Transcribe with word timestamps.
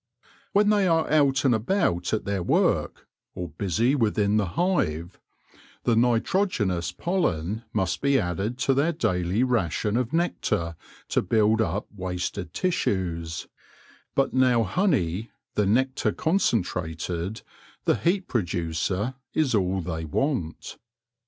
When 0.51 0.71
they 0.71 0.87
are 0.87 1.07
out 1.11 1.45
and 1.45 1.53
about 1.53 2.11
at 2.11 2.25
their 2.25 2.41
work, 2.41 3.05
or 3.35 3.49
busy 3.49 3.93
within 3.93 4.37
the 4.37 4.47
hive, 4.57 5.19
the 5.83 5.95
nitrogenous 5.95 6.91
pollen 6.91 7.65
must 7.71 8.01
be 8.01 8.17
added 8.19 8.57
to 8.61 8.73
their 8.73 8.93
daily 8.93 9.43
ration 9.43 9.95
of 9.97 10.11
nectar 10.11 10.75
to 11.09 11.21
build 11.21 11.61
up 11.61 11.85
wasted 11.95 12.51
tissues; 12.51 13.45
but 14.15 14.33
now 14.33 14.63
honey, 14.63 15.29
the 15.53 15.67
nectar 15.67 16.11
concen 16.11 16.63
trated, 16.65 17.43
the 17.85 17.93
heat 17.97 18.27
producer, 18.27 19.13
is 19.35 19.53
all 19.53 19.81
they 19.81 20.03
want. 20.05 20.79